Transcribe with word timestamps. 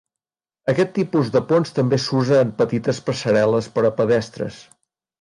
Aquest 0.71 0.89
tipus 0.95 1.29
de 1.35 1.41
ponts 1.51 1.75
també 1.77 2.01
s'usa 2.05 2.41
en 2.49 2.57
petites 2.65 3.05
passarel·les 3.11 3.73
per 3.79 3.89
a 3.93 3.97
pedestres. 4.03 4.63